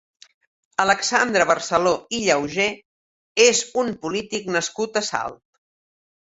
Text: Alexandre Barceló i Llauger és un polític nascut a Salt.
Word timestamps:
Alexandre 0.85 1.45
Barceló 1.49 1.91
i 2.19 2.21
Llauger 2.23 2.65
és 3.47 3.61
un 3.83 3.93
polític 4.07 4.49
nascut 4.57 4.99
a 5.03 5.07
Salt. 5.13 5.39